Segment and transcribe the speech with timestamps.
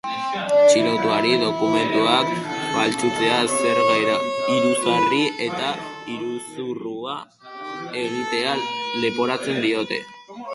[0.43, 2.31] Atxilotuari dokumentuak
[2.77, 3.99] faltsutzea, zerga
[4.55, 5.69] iruzurra eta
[6.15, 7.19] iruzurra
[8.07, 8.57] egitea
[9.07, 10.03] leporatzen diote.